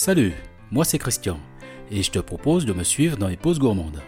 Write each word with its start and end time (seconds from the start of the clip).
Salut, 0.00 0.32
moi 0.70 0.84
c'est 0.84 1.00
Christian 1.00 1.40
et 1.90 2.04
je 2.04 2.12
te 2.12 2.20
propose 2.20 2.64
de 2.64 2.72
me 2.72 2.84
suivre 2.84 3.16
dans 3.16 3.26
les 3.26 3.36
pauses 3.36 3.58
gourmandes. 3.58 4.00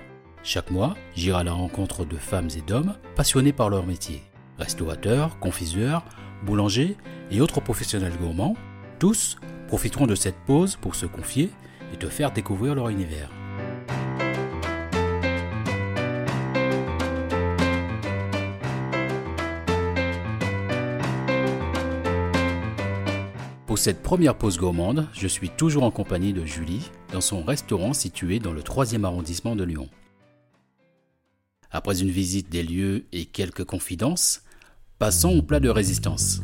Chaque 0.44 0.70
mois, 0.70 0.94
j'irai 1.16 1.40
à 1.40 1.42
la 1.42 1.50
rencontre 1.50 2.04
de 2.04 2.16
femmes 2.16 2.48
et 2.56 2.60
d'hommes 2.60 2.94
passionnés 3.16 3.52
par 3.52 3.70
leur 3.70 3.84
métier. 3.84 4.22
Restaurateurs, 4.56 5.40
confiseurs, 5.40 6.04
boulangers 6.46 6.96
et 7.32 7.40
autres 7.40 7.60
professionnels 7.60 8.16
gourmands, 8.20 8.54
tous 9.00 9.36
profiteront 9.66 10.06
de 10.06 10.14
cette 10.14 10.38
pause 10.46 10.76
pour 10.76 10.94
se 10.94 11.06
confier 11.06 11.50
et 11.92 11.96
te 11.96 12.06
faire 12.06 12.30
découvrir 12.30 12.76
leur 12.76 12.88
univers. 12.88 13.32
Cette 23.80 24.02
première 24.02 24.36
pause 24.36 24.58
gourmande, 24.58 25.08
je 25.14 25.26
suis 25.26 25.48
toujours 25.48 25.84
en 25.84 25.90
compagnie 25.90 26.34
de 26.34 26.44
Julie 26.44 26.90
dans 27.14 27.22
son 27.22 27.42
restaurant 27.42 27.94
situé 27.94 28.38
dans 28.38 28.52
le 28.52 28.60
3e 28.60 29.04
arrondissement 29.04 29.56
de 29.56 29.64
Lyon. 29.64 29.88
Après 31.70 32.02
une 32.02 32.10
visite 32.10 32.50
des 32.50 32.62
lieux 32.62 33.06
et 33.12 33.24
quelques 33.24 33.64
confidences, 33.64 34.42
passons 34.98 35.30
au 35.30 35.40
plat 35.40 35.60
de 35.60 35.70
résistance. 35.70 36.42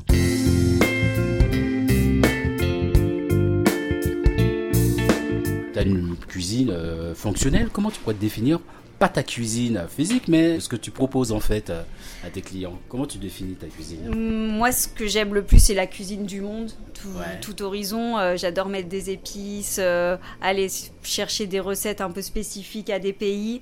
T'as 5.75 5.85
une 5.85 6.17
cuisine 6.17 6.71
euh, 6.71 7.15
fonctionnelle, 7.15 7.69
comment 7.71 7.91
tu 7.91 8.01
pourrais 8.01 8.15
te 8.15 8.21
définir 8.21 8.61
Pas 8.99 9.09
ta 9.11 9.23
cuisine 9.23 9.85
physique, 9.95 10.27
mais 10.27 10.59
ce 10.59 10.71
que 10.71 10.77
tu 10.77 10.91
proposes 10.91 11.31
en 11.31 11.41
fait 11.41 11.69
euh, 11.69 11.83
à 12.25 12.31
tes 12.31 12.41
clients. 12.41 12.79
Comment 12.89 13.05
tu 13.07 13.19
définis 13.19 13.55
ta 13.55 13.67
cuisine 13.67 14.09
Mm, 14.09 14.57
Moi, 14.57 14.73
ce 14.73 14.89
que 14.89 15.07
j'aime 15.07 15.35
le 15.35 15.43
plus, 15.43 15.59
c'est 15.63 15.75
la 15.75 15.87
cuisine 15.87 16.25
du 16.25 16.41
monde, 16.41 16.71
tout, 16.95 17.09
Ouais. 17.09 17.39
tout 17.43 17.61
horizon. 17.63 18.17
Euh, 18.19 18.37
J'adore 18.39 18.69
mettre 18.71 18.89
des 18.89 19.11
épices, 19.11 19.77
euh, 19.79 20.17
aller 20.41 20.69
chercher 21.03 21.47
des 21.47 21.61
recettes 21.61 22.01
un 22.01 22.11
peu 22.11 22.23
spécifiques 22.23 22.89
à 22.89 22.99
des 22.99 23.13
pays 23.13 23.61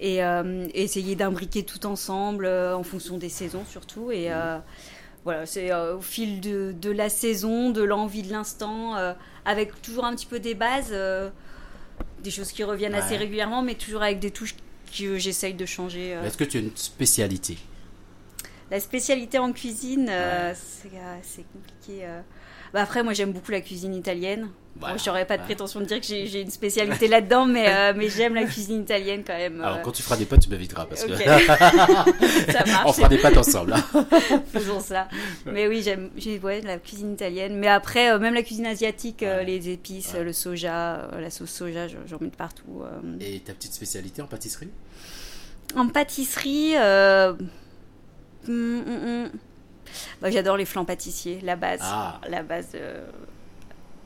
et 0.00 0.22
euh, 0.22 0.64
essayer 0.72 1.16
d'imbriquer 1.16 1.64
tout 1.64 1.84
ensemble 1.86 2.46
en 2.46 2.84
fonction 2.84 3.18
des 3.18 3.28
saisons 3.28 3.64
surtout. 3.68 4.12
Et 4.12 4.30
euh, 4.30 4.56
voilà, 5.24 5.46
c'est 5.46 5.74
au 5.74 6.00
fil 6.00 6.40
de, 6.40 6.72
de 6.80 6.90
la 6.92 7.08
saison, 7.08 7.70
de 7.70 7.82
l'envie 7.82 8.22
de 8.22 8.30
l'instant, 8.30 8.94
avec 9.44 9.82
toujours 9.82 10.04
un 10.04 10.14
petit 10.14 10.26
peu 10.26 10.38
des 10.40 10.54
bases, 10.54 10.94
des 12.24 12.30
choses 12.30 12.52
qui 12.52 12.62
reviennent 12.64 12.94
assez 12.94 13.16
régulièrement, 13.18 13.60
mais 13.62 13.74
toujours 13.74 14.02
avec 14.02 14.18
des 14.20 14.30
touches 14.30 14.54
que 14.90 15.18
j'essaye 15.18 15.54
de 15.54 15.66
changer. 15.66 16.14
euh. 16.14 16.24
Est-ce 16.26 16.36
que 16.36 16.44
tu 16.44 16.58
as 16.58 16.60
une 16.60 16.76
spécialité? 16.76 17.56
La 18.70 18.78
spécialité 18.80 19.38
en 19.38 19.52
cuisine, 19.52 20.06
euh, 20.10 20.52
c'est 20.54 20.88
euh, 20.88 21.16
c'est 21.22 21.44
compliqué. 21.52 22.04
euh. 22.04 22.20
Bah 22.72 22.82
après, 22.82 23.02
moi 23.02 23.12
j'aime 23.14 23.32
beaucoup 23.32 23.50
la 23.50 23.60
cuisine 23.60 23.94
italienne. 23.94 24.48
Voilà, 24.78 24.94
Moi, 24.94 25.02
j'aurais 25.04 25.26
pas 25.26 25.36
de 25.36 25.42
prétention 25.42 25.80
de 25.80 25.84
dire 25.86 26.00
que 26.00 26.06
j'ai 26.06 26.40
une 26.40 26.50
spécialité 26.52 27.08
là-dedans, 27.08 27.44
mais, 27.44 27.66
euh, 27.68 27.92
mais 27.96 28.08
j'aime 28.08 28.34
la 28.36 28.44
cuisine 28.44 28.82
italienne 28.82 29.24
quand 29.26 29.36
même. 29.36 29.60
Alors 29.60 29.82
quand 29.82 29.90
tu 29.90 30.02
feras 30.02 30.16
des 30.16 30.24
pâtes, 30.24 30.42
tu 30.42 30.48
m'inviteras 30.48 30.86
parce 30.86 31.04
que. 31.04 31.12
Ça 32.52 32.64
marche. 32.64 32.84
on 32.86 32.92
fera 32.92 33.08
des 33.08 33.18
pâtes 33.18 33.36
ensemble. 33.36 33.72
hein. 33.74 34.06
Faisons 34.52 34.78
ça. 34.78 35.08
Mais 35.46 35.66
oui, 35.66 35.82
j'aime 35.82 36.10
ouais, 36.44 36.60
la 36.60 36.78
cuisine 36.78 37.12
italienne. 37.14 37.56
Mais 37.58 37.66
après, 37.66 38.12
euh, 38.12 38.20
même 38.20 38.34
la 38.34 38.42
cuisine 38.44 38.66
asiatique, 38.66 39.24
euh, 39.24 39.38
Ouais. 39.38 39.44
les 39.44 39.68
épices, 39.70 40.12
Ouais. 40.14 40.22
le 40.22 40.32
soja, 40.32 41.08
la 41.18 41.30
sauce 41.30 41.50
soja, 41.50 41.88
j'en 41.88 42.18
mets 42.20 42.30
de 42.30 42.36
partout. 42.36 42.82
Et 43.20 43.40
ta 43.40 43.52
petite 43.52 43.74
spécialité 43.74 44.22
en 44.22 44.26
pâtisserie? 44.26 44.70
En 45.74 45.88
pâtisserie, 45.88 46.74
hum, 48.48 48.84
hum, 48.86 49.04
hum. 49.24 49.30
Bah, 50.20 50.30
j'adore 50.30 50.56
les 50.56 50.64
flancs 50.66 50.84
pâtissiers, 50.84 51.40
la 51.42 51.56
base. 51.56 51.80
Ah. 51.82 52.20
La 52.28 52.42
base, 52.42 52.68
euh, 52.74 53.06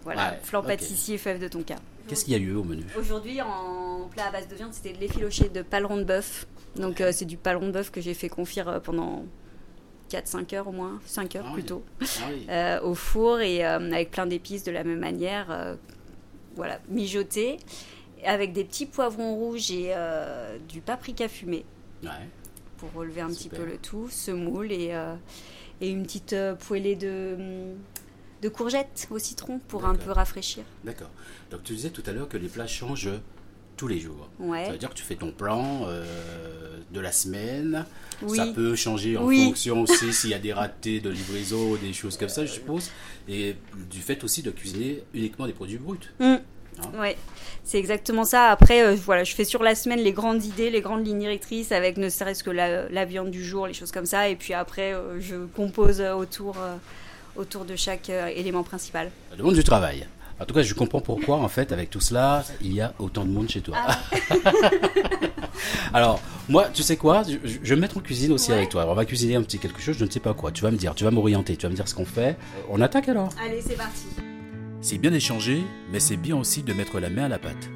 voilà, 0.03 0.31
Ouais, 0.33 0.39
flanc 0.43 0.61
ok. 0.61 0.67
pâtissier, 0.67 1.19
fèves 1.19 1.41
de 1.41 1.49
tonka. 1.49 1.77
Qu'est-ce 2.09 2.25
qu'il 2.25 2.35
y 2.35 2.37
a 2.37 2.39
eu 2.39 2.55
au 2.55 2.65
menu? 2.65 2.85
Aujourd'hui, 2.99 3.41
en 3.41 4.09
plat 4.11 4.27
à 4.27 4.31
base 4.31 4.49
de 4.49 4.55
viande, 4.55 4.73
c'était 4.73 4.93
de 4.93 4.99
l'effiloché 5.01 5.49
de 5.49 5.63
paleron 5.63 5.97
de 5.97 6.05
bœuf. 6.05 6.47
Donc, 6.77 7.01
euh, 7.01 7.11
c'est 7.13 7.25
du 7.25 7.37
paleron 7.37 7.67
de 7.69 7.73
bœuf 7.73 7.91
que 7.91 8.01
j'ai 8.01 8.15
fait 8.15 8.29
confire 8.29 8.69
euh, 8.69 8.81
pendant 8.81 9.25
4-5 10.11 10.55
heures 10.55 10.69
au 10.69 10.73
moins, 10.73 11.01
5 11.07 11.37
heures 11.37 11.45
Ah 11.47 11.53
oui. 11.55 11.61
plutôt, 11.61 11.83
Ah 12.03 12.05
oui. 12.31 12.47
euh, 12.51 12.81
au 12.83 12.95
four 12.95 13.41
et 13.41 13.65
euh, 13.67 13.77
avec 13.93 14.11
plein 14.11 14.27
d'épices 14.27 14.65
de 14.65 14.71
la 14.73 14.85
même 14.85 14.99
manière. 15.01 15.51
euh, 15.51 15.75
voilà, 16.57 16.79
mijoté, 16.89 17.57
avec 18.25 18.53
des 18.53 18.65
petits 18.65 18.87
poivrons 18.87 19.35
rouges 19.35 19.71
et 19.73 19.89
euh, 19.95 20.57
du 20.69 20.81
paprika 20.81 21.29
fumé 21.29 21.65
Ouais. 22.03 22.11
Pour 22.93 23.01
relever 23.01 23.21
un 23.21 23.29
petit 23.29 23.49
peu 23.49 23.65
le 23.65 23.77
tout, 23.79 24.09
semoule 24.11 24.73
et, 24.73 24.89
euh, 24.93 25.15
et 25.81 25.89
une 25.91 26.03
petite 26.05 26.33
euh, 26.33 26.55
poêlée 26.55 26.97
de, 26.97 27.35
hum, 27.39 27.75
de 28.43 28.49
courgettes 28.49 29.07
au 29.11 29.19
citron 29.19 29.59
pour 29.69 29.87
un 29.87 29.95
peu 29.95 30.11
rafraîchir. 30.11 30.65
D'accord. 30.85 31.11
Donc 31.51 31.63
tu 31.65 31.75
disais 31.75 31.91
tout 31.91 32.03
à 32.07 32.13
l'heure 32.13 32.29
que 32.29 32.37
les 32.37 32.49
plats 32.49 32.67
changent 32.67 33.11
tous 33.77 33.89
les 33.89 33.99
jours. 33.99 34.29
Ça 34.39 34.45
Ouais. 34.45 34.71
veut 34.71 34.79
dire 34.79 34.91
que 34.91 34.95
tu 34.95 35.03
fais 35.03 35.17
ton 35.17 35.33
plan 35.33 35.83
euh, 35.89 36.79
de 36.93 37.01
la 37.01 37.11
semaine. 37.11 37.85
Oui. 38.23 38.37
Ça 38.37 38.47
peut 38.47 38.77
changer 38.77 39.17
en 39.17 39.25
Oui. 39.27 39.45
fonction 39.47 39.81
aussi 39.83 40.13
s'il 40.13 40.31
y 40.31 40.35
a 40.35 40.39
des 40.39 40.53
ratés 40.53 41.01
de 41.01 41.11
livraison 41.11 41.73
ou 41.73 41.77
des 41.79 41.93
choses 41.93 42.17
comme 42.17 42.29
ça, 42.29 42.45
je 42.47 42.53
suppose. 42.53 42.91
Et 43.29 43.57
du 43.91 44.01
fait 44.01 44.23
aussi 44.23 44.43
de 44.43 44.51
cuisiner 44.53 45.03
uniquement 45.13 45.47
des 45.47 45.53
produits 45.53 45.79
bruts. 45.79 45.99
Hum. 46.21 46.39
Ouais, 46.99 47.17
c'est 47.65 47.79
exactement 47.79 48.25
ça. 48.25 48.51
Après, 48.51 48.83
euh, 48.85 48.95
voilà, 48.95 49.25
je 49.25 49.35
fais 49.35 49.45
sur 49.45 49.63
la 49.63 49.75
semaine 49.75 50.01
les 50.01 50.13
grandes 50.13 50.45
idées, 50.45 50.71
les 50.71 50.81
grandes 50.81 51.07
lignes 51.07 51.19
directrices, 51.21 51.73
avec 51.73 51.97
ne 51.97 52.09
serait-ce 52.09 52.45
que 52.45 52.51
la, 52.51 52.89
la 52.89 53.05
viande 53.05 53.31
du 53.31 53.45
jour, 53.45 53.67
les 53.67 53.75
choses 53.75 53.91
comme 53.93 54.07
ça. 54.07 54.29
Et 54.29 54.37
puis 54.37 54.55
après, 54.55 54.93
euh, 54.95 55.21
je 55.21 55.37
compose 55.57 56.01
euh, 56.01 56.15
autour, 56.15 56.57
euh, 56.61 56.77
autour 57.37 57.65
de 57.65 57.75
chaque 57.77 58.11
élément 58.11 58.63
principal. 58.63 59.11
Le 59.37 59.43
monde 59.43 59.55
du 59.55 59.65
travail. 59.65 60.07
En 60.41 60.45
tout 60.45 60.55
cas, 60.55 60.63
je 60.63 60.75
comprends 60.75 61.01
pourquoi, 61.01 61.37
en 61.37 61.49
fait, 61.49 61.71
avec 61.71 61.91
tout 61.91 62.01
cela, 62.01 62.45
il 62.61 62.75
y 62.75 62.81
a 62.81 62.93
autant 62.99 63.25
de 63.25 63.31
monde 63.31 63.49
chez 63.49 63.61
toi. 63.61 63.77
Ah 63.79 63.99
Alors, 65.95 66.21
moi, 66.49 66.69
tu 66.75 66.83
sais 66.83 66.97
quoi 66.97 67.23
je, 67.23 67.37
vais 67.39 67.77
me 67.77 67.81
mettre 67.83 67.99
en 67.99 68.01
cuisine 68.01 68.33
aussi 68.33 68.51
Ouais. 68.51 68.57
avec 68.59 68.69
toi. 68.69 68.85
On 68.89 68.95
va 68.95 69.05
cuisiner 69.05 69.37
un 69.37 69.43
petit 69.43 69.59
quelque 69.61 69.81
chose, 69.81 69.97
je 69.97 70.05
ne 70.05 70.11
sais 70.11 70.21
pas 70.21 70.35
quoi. 70.35 70.51
Tu 70.51 70.63
vas 70.63 70.73
me 70.73 70.77
dire, 70.77 70.95
tu 70.97 71.05
vas 71.05 71.13
m'orienter, 71.13 71.57
tu 71.57 71.63
vas 71.67 71.71
me 71.71 71.77
dire 71.77 71.87
ce 71.87 71.95
qu'on 71.95 72.05
fait. 72.05 72.37
On 72.69 72.81
attaque 72.81 73.09
alors 73.09 73.29
Allez, 73.45 73.61
c'est 73.61 73.77
parti. 73.77 74.07
C'est 74.85 74.99
bien 74.99 75.11
d'échanger, 75.11 75.65
mais 75.91 75.99
c'est 75.99 76.19
bien 76.19 76.37
aussi 76.37 76.63
de 76.63 76.75
mettre 76.75 77.01
la 77.01 77.09
main 77.09 77.25
à 77.25 77.29
la 77.29 77.39
pâte. 77.39 77.71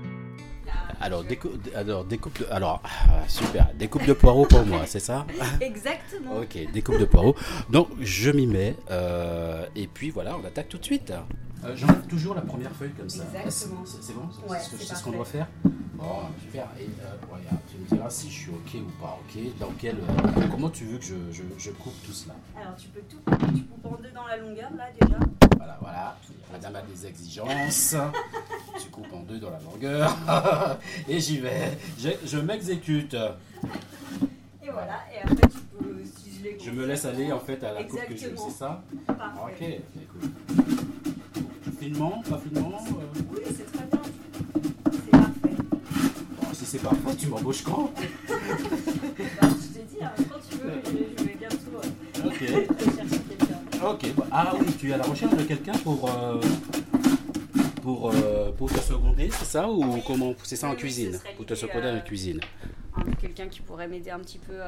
Alors, 1.01 1.25
découpe, 1.25 1.55
alors, 1.75 2.05
découpe 2.05 2.39
de, 2.41 2.47
alors, 2.51 2.83
ah, 2.85 3.27
super, 3.29 3.69
découpe 3.79 4.05
de 4.05 4.13
poireaux 4.13 4.45
pour 4.45 4.67
moi, 4.67 4.83
c'est 4.85 5.01
ça? 5.01 5.27
Exactement. 5.63 6.37
Ok, 6.43 6.59
découpe 6.71 6.99
de 6.99 7.07
poireaux. 7.07 7.35
Donc, 7.71 7.89
je 7.99 8.31
m'y 8.31 8.47
mets, 8.47 8.77
euh, 8.91 9.65
et 9.75 9.87
puis 9.87 10.11
voilà, 10.11 10.37
on 10.37 10.45
attaque 10.47 10.69
tout 10.69 10.77
de 10.77 10.85
suite. 10.85 11.11
Euh, 11.65 11.75
J'enlève 11.77 12.07
toujours 12.09 12.35
la 12.35 12.43
première 12.43 12.73
feuille 12.73 12.93
comme 12.93 13.09
ça. 13.09 13.23
Exactement. 13.25 13.85
C'est 13.87 14.15
bon? 14.15 14.29
C'est 14.45 14.51
Ouais, 14.53 14.59
ce 14.61 14.71
que- 14.71 14.77
c'est 14.79 14.85
c'est 14.85 14.95
ce 14.97 15.03
qu'on 15.03 15.13
doit 15.13 15.25
faire? 15.25 15.47
Bon, 15.99 16.21
super. 16.41 16.69
Et 16.79 16.85
euh, 16.85 17.17
regarde, 17.29 17.59
tu 17.69 17.77
me 17.79 17.87
diras 17.89 18.09
si 18.09 18.31
je 18.31 18.35
suis 18.43 18.51
ok 18.51 18.75
ou 18.77 19.03
pas 19.03 19.19
ok. 19.21 19.59
Dans 19.59 19.73
quel, 19.81 19.97
euh, 19.97 20.49
comment 20.49 20.71
tu 20.71 20.85
veux 20.85 20.99
que 20.99 21.05
je, 21.05 21.15
je, 21.33 21.43
je 21.59 21.71
coupe 21.73 22.01
tout 22.07 22.13
cela? 22.13 22.35
Alors, 22.57 22.77
tu 22.77 22.87
peux 22.89 23.01
tout 23.01 23.17
couper. 23.25 23.47
Tu 23.53 23.63
coupes 23.65 23.87
en 23.87 23.97
deux 24.01 24.11
dans 24.13 24.27
la 24.29 24.37
longueur, 24.37 24.71
là, 24.77 24.85
déjà. 24.93 25.19
Voilà, 25.57 25.77
voilà. 25.81 26.17
Madame 26.53 26.77
a 26.77 26.83
des 26.83 27.05
exigences. 27.05 27.97
tu 28.81 28.89
coupes 28.91 29.13
en 29.13 29.23
deux 29.23 29.41
dans 29.41 29.51
la 29.51 29.59
longueur. 29.59 30.17
et 31.09 31.19
j'y 31.19 31.39
vais. 31.41 31.77
Je, 31.99 32.11
je 32.25 32.39
m'exécute. 32.39 33.15
Et 34.63 34.71
voilà. 34.71 35.01
Et 35.13 35.19
après, 35.21 35.49
tu 35.49 35.59
peux, 35.79 35.97
si 36.05 36.39
je 36.39 36.45
les 36.45 36.59
Je 36.61 36.71
me 36.71 36.87
laisse 36.87 37.05
aller 37.07 37.33
en 37.33 37.41
fait 37.41 37.63
à 37.65 37.73
la 37.73 37.83
coupe 37.83 38.07
que 38.07 38.17
je 38.17 38.29
veux, 38.29 38.37
c'est 38.37 38.57
ça? 38.57 38.85
Parfait. 39.05 39.83
Ok, 39.97 40.01
écoute. 40.01 40.31
Finement, 41.81 42.23
pas 42.29 42.39
finement 42.39 42.73
euh, 42.75 43.21
Oui, 43.33 43.41
c'est 43.47 43.73
très 43.73 43.85
bien. 43.87 43.98
C'est 46.69 46.77
c'est 46.77 46.83
parfait, 46.83 47.17
tu 47.19 47.29
m'embauches 47.29 47.63
quand 47.63 47.91
Bah, 47.97 48.05
je 48.29 49.79
t'ai 49.79 49.85
dit, 49.85 50.03
hein, 50.03 50.13
quand 50.31 50.39
tu 50.51 50.57
veux, 50.59 50.73
je, 50.85 50.91
je 51.19 51.25
vais 51.25 51.35
bientôt 51.35 51.57
euh, 51.77 52.27
Ok. 52.27 52.39
chercher 52.97 53.21
quelqu'un. 53.27 53.87
Ok. 53.87 54.15
bah- 54.15 54.27
Ah 54.31 54.53
oui, 54.61 54.67
tu 54.79 54.91
es 54.91 54.93
à 54.93 54.99
la 54.99 55.05
recherche 55.05 55.35
de 55.35 55.45
quelqu'un 55.45 55.73
pour. 55.83 56.11
euh, 56.11 56.41
pour, 57.83 58.11
euh, 58.13 58.53
pour 58.53 58.71
te 58.71 58.79
seconder, 58.81 59.31
c'est 59.33 59.47
ça 59.47 59.67
Ou 59.71 59.83
Oui. 59.95 60.03
comment 60.07 60.35
C'est 60.43 60.57
ça 60.57 60.67
en 60.69 60.73
Oui, 60.73 60.77
cuisine 60.77 61.19
Pour 61.37 61.47
te 61.47 61.55
seconder 61.55 61.89
en 61.89 61.95
euh, 61.97 62.01
cuisine. 62.01 62.41
Quelqu'un 63.19 63.49
qui 63.49 63.61
pourrait 63.61 63.89
m'aider 63.89 64.11
un 64.11 64.19
petit 64.19 64.39
peu 64.39 64.59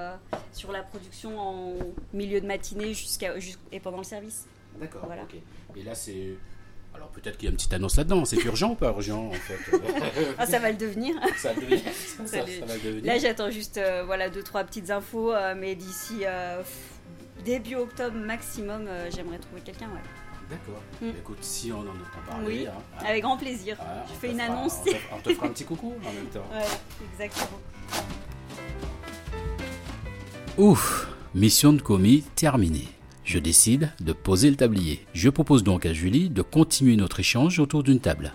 sur 0.55 0.73
la 0.73 0.83
production 0.83 1.39
en 1.39 1.75
milieu 2.15 2.41
de 2.41 2.47
matinée 2.47 2.95
jusqu'à 2.95 3.39
jus- 3.39 3.57
et 3.73 3.79
pendant 3.81 3.99
le 3.99 4.05
service. 4.05 4.47
D'accord, 4.81 5.03
voilà. 5.05 5.23
Et 5.77 5.83
là, 5.83 5.95
c'est. 5.95 6.37
Alors 7.01 7.11
peut-être 7.13 7.39
qu'il 7.39 7.47
y 7.47 7.49
a 7.49 7.51
une 7.51 7.57
petite 7.57 7.73
annonce 7.73 7.97
là-dedans. 7.97 8.27
C'est 8.27 8.45
urgent 8.45 8.73
ou 8.73 8.75
pas 8.75 8.89
urgent 8.91 9.29
en 9.29 9.33
fait? 9.33 9.59
Ah, 10.39 10.45
ça 10.45 10.59
va 10.59 10.71
le 10.71 10.77
devenir. 10.77 11.15
ça, 11.39 11.55
devient- 11.55 11.79
ça, 11.79 12.27
ça, 12.27 12.45
le- 12.45 12.53
ça 12.61 12.67
va 12.67 12.75
le 12.75 12.81
devenir. 12.81 13.05
Là, 13.07 13.19
j'attends 13.19 13.51
juste 13.51 13.79
euh, 13.79 14.03
voilà 14.05 14.29
deux 14.29 14.43
trois 14.43 14.65
petites 14.65 14.91
infos, 14.91 15.33
euh, 15.33 15.55
mais 15.57 15.75
d'ici 15.75 16.25
euh, 16.27 16.63
début 17.45 17.77
octobre 17.77 18.17
maximum, 18.19 18.87
j'aimerais 19.15 19.39
trouver 19.39 19.63
quelqu'un. 19.63 19.87
Ouais. 19.87 20.03
D'accord. 20.51 20.83
Mm. 21.01 21.09
Écoute, 21.19 21.39
si 21.41 21.73
on 21.73 21.79
en 21.79 21.83
entend 21.83 22.21
parler. 22.29 22.47
Oui, 22.47 22.67
hein, 22.67 22.73
avec 23.07 23.23
grand 23.23 23.39
plaisir. 23.39 23.77
voilà, 23.79 24.05
je 24.07 24.13
fais 24.19 24.31
une 24.33 24.41
fera- 24.41 24.53
annonce. 24.59 24.75
On 24.81 24.85
te, 24.85 24.97
on 25.15 25.21
te 25.21 25.35
fera 25.35 25.47
un 25.47 25.51
petit 25.51 25.65
coucou 25.65 25.95
en 26.07 26.13
même 26.13 26.27
temps. 26.27 26.45
Voilà, 26.51 26.67
exactement. 27.15 27.61
Ouf, 30.59 31.09
mission 31.35 31.73
de 31.73 31.81
commis 31.81 32.23
terminée. 32.35 32.89
Je 33.33 33.39
décide 33.39 33.93
de 34.01 34.13
poser 34.13 34.51
le 34.51 34.57
tablier. 34.57 35.07
Je 35.15 35.29
propose 35.29 35.63
donc 35.63 35.87
à 35.87 35.93
Julie 35.93 36.31
de 36.31 36.43
continuer 36.43 36.97
notre 36.97 37.21
échange 37.21 37.61
autour 37.61 37.85
d'une 37.85 38.01
table. 38.01 38.33